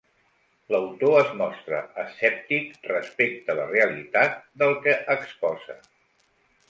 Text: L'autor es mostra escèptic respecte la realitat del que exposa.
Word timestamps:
L'autor 0.75 1.17
es 1.17 1.33
mostra 1.41 1.81
escèptic 2.05 2.89
respecte 2.93 3.57
la 3.63 3.67
realitat 3.75 4.43
del 4.63 4.75
que 4.87 4.97
exposa. 5.17 5.81